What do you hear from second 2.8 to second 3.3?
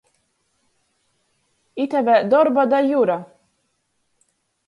Jura.